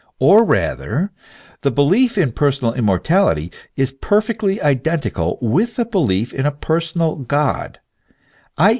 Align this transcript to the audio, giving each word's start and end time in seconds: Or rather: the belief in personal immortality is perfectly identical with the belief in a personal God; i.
Or 0.17 0.43
rather: 0.43 1.11
the 1.61 1.69
belief 1.69 2.17
in 2.17 2.31
personal 2.31 2.73
immortality 2.73 3.51
is 3.75 3.91
perfectly 3.91 4.59
identical 4.59 5.37
with 5.43 5.75
the 5.75 5.85
belief 5.85 6.33
in 6.33 6.47
a 6.47 6.51
personal 6.51 7.17
God; 7.17 7.79
i. 8.57 8.69